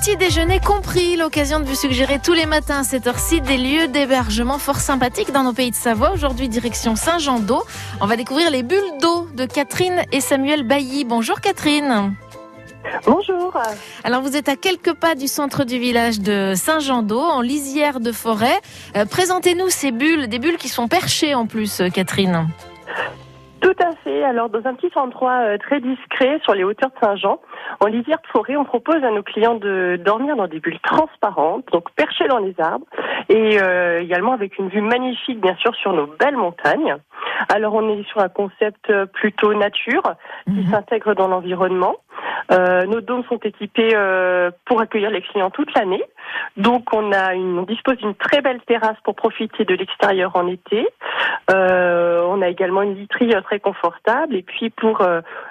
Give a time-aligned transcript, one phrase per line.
[0.00, 3.86] Petit déjeuner compris, l'occasion de vous suggérer tous les matins à cette heure-ci des lieux
[3.86, 6.12] d'hébergement fort sympathiques dans nos pays de Savoie.
[6.12, 7.62] Aujourd'hui, direction Saint-Jean-d'Eau.
[8.00, 11.04] On va découvrir les bulles d'eau de Catherine et Samuel Bailly.
[11.04, 12.14] Bonjour Catherine.
[13.04, 13.52] Bonjour.
[14.02, 18.10] Alors vous êtes à quelques pas du centre du village de Saint-Jean-d'Eau, en lisière de
[18.10, 18.58] forêt.
[18.96, 22.48] Euh, Présentez-nous ces bulles, des bulles qui sont perchées en plus, euh, Catherine.
[23.60, 24.24] Tout à fait.
[24.24, 27.38] Alors, dans un petit endroit euh, très discret sur les hauteurs de Saint-Jean,
[27.78, 31.66] en lisière de forêt, on propose à nos clients de dormir dans des bulles transparentes,
[31.72, 32.86] donc perchées dans les arbres,
[33.28, 36.96] et euh, également avec une vue magnifique, bien sûr, sur nos belles montagnes.
[37.48, 40.02] Alors, on est sur un concept euh, plutôt nature
[40.46, 40.70] qui Mhm.
[40.70, 41.96] s'intègre dans l'environnement.
[42.50, 46.02] Euh, nos dômes sont équipés euh, pour accueillir les clients toute l'année.
[46.56, 50.46] Donc, on a une, on dispose d'une très belle terrasse pour profiter de l'extérieur en
[50.48, 50.86] été.
[51.50, 54.34] Euh, on a également une literie très confortable.
[54.34, 55.02] Et puis, pour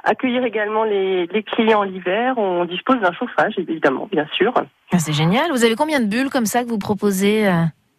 [0.04, 4.54] accueillir également les, les clients l'hiver, on dispose d'un chauffage, évidemment, bien sûr.
[4.92, 5.52] Ah, C'est génial.
[5.52, 7.50] Vous avez combien de bulles comme ça que vous proposez,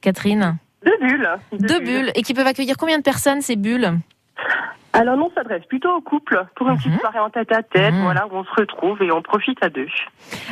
[0.00, 0.56] Catherine?
[0.84, 1.28] Deux bulles.
[1.52, 2.10] Deux bulles.
[2.14, 3.92] Et qui peuvent accueillir combien de personnes ces bulles?
[4.92, 6.78] Alors, non, on s'adresse plutôt au couple pour une Mhm.
[6.80, 8.02] petite soirée en tête-à-tête, Mhm.
[8.02, 9.86] voilà, où on se retrouve et on profite à deux.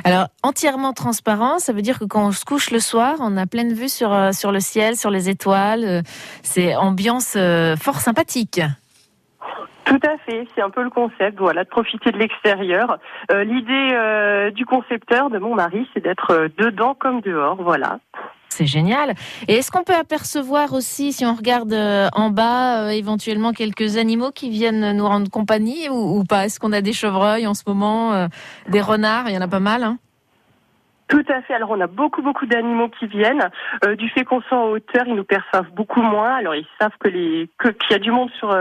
[0.04, 3.46] Alors, entièrement transparent, ça veut dire que quand on se couche le soir, on a
[3.46, 5.84] pleine vue sur, euh, sur le ciel, sur les étoiles.
[5.84, 6.02] Euh,
[6.42, 8.60] C'est ambiance euh, fort sympathique.
[9.84, 12.98] Tout à fait, c'est un peu le concept, voilà, de profiter de l'extérieur.
[13.32, 17.98] Euh, L'idée euh, du concepteur, de mon mari, c'est d'être dedans comme dehors, voilà.
[18.48, 19.14] C'est génial.
[19.46, 23.96] Et est-ce qu'on peut apercevoir aussi, si on regarde euh, en bas, euh, éventuellement quelques
[23.96, 26.46] animaux qui viennent nous rendre compagnie ou, pas?
[26.46, 28.26] Est-ce qu'on a des chevreuils en ce moment, euh,
[28.68, 29.28] des renards?
[29.28, 29.84] Il y en a pas mal.
[29.84, 29.98] Hein?
[31.08, 31.54] Tout à fait.
[31.54, 33.48] Alors on a beaucoup beaucoup d'animaux qui viennent.
[33.96, 36.34] Du fait qu'on soit en hauteur, ils nous perçoivent beaucoup moins.
[36.34, 38.54] Alors ils savent que les qu'il y a du monde sur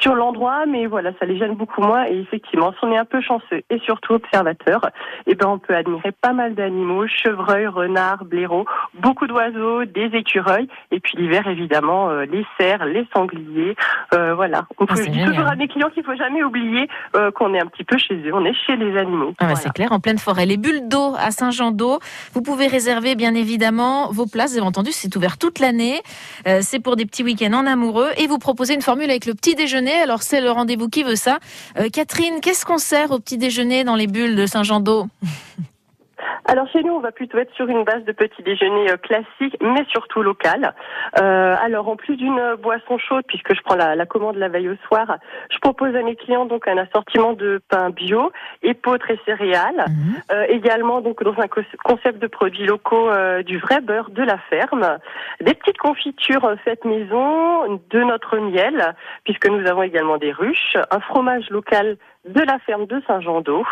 [0.00, 2.04] sur l'endroit, mais voilà, ça les gêne beaucoup moins.
[2.06, 4.90] Et effectivement, si on est un peu chanceux et surtout observateur,
[5.28, 8.64] eh ben on peut admirer pas mal d'animaux chevreuils, renards, blaireaux,
[9.00, 13.76] beaucoup d'oiseaux, des écureuils, et puis l'hiver évidemment euh, les cerfs, les sangliers.
[14.12, 14.66] Euh, voilà.
[14.78, 17.84] On Ah, toujours à mes clients qu'il faut jamais oublier euh, qu'on est un petit
[17.84, 18.32] peu chez eux.
[18.32, 19.34] On est chez les animaux.
[19.38, 19.56] Ah bah, Voilà.
[19.56, 20.46] C'est clair, en pleine forêt.
[20.46, 21.98] Les bulles d'eau à Saint-Jean-d'Eau.
[22.32, 24.52] Vous pouvez réserver bien évidemment vos places.
[24.52, 26.00] Vous avez entendu, c'est ouvert toute l'année.
[26.46, 28.10] Euh, c'est pour des petits week-ends en amoureux.
[28.18, 29.94] Et vous proposez une formule avec le petit déjeuner.
[30.02, 31.38] Alors c'est le rendez-vous qui veut ça.
[31.78, 35.06] Euh, Catherine, qu'est-ce qu'on sert au petit déjeuner dans les bulles de Saint-Jean-d'Eau?
[36.46, 39.56] Alors chez nous, on va plutôt être sur une base de petit déjeuner euh, classique,
[39.60, 40.74] mais surtout local.
[41.20, 44.48] Euh, alors en plus d'une euh, boisson chaude, puisque je prends la, la commande la
[44.48, 45.16] veille au soir,
[45.50, 48.30] je propose à mes clients donc un assortiment de pain bio,
[48.62, 49.86] épeautres et céréales.
[49.88, 50.14] Mhm.
[50.32, 54.22] Euh, également donc dans un co- concept de produits locaux, euh, du vrai beurre de
[54.22, 54.98] la ferme,
[55.40, 58.94] des petites confitures euh, faites maison, de notre miel,
[59.24, 61.96] puisque nous avons également des ruches, un fromage local
[62.26, 63.64] de la ferme de Saint-Jean-d'Eau,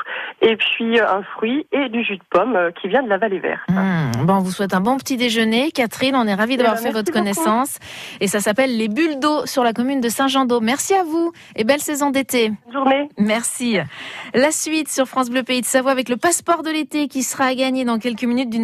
[0.43, 3.39] et puis un fruit et du jus de pomme euh, qui vient de la vallée
[3.39, 3.61] verte.
[3.69, 4.25] Mmh.
[4.25, 5.71] Bon, on vous souhaite un bon petit déjeuner.
[5.73, 7.19] Catherine, on est ravis d'avoir ben, fait votre beaucoup.
[7.19, 7.78] connaissance.
[8.21, 10.61] Et ça s'appelle les bulles d'eau sur la commune de Saint-Jean-d'Eau.
[10.61, 12.53] Merci à vous et belle saison d'été.
[12.67, 13.09] Bonne journée.
[13.19, 13.78] Merci.
[14.34, 17.47] La suite sur France Bleu Pays de Savoie avec le passeport de l'été qui sera
[17.47, 18.61] à gagner dans quelques minutes d'une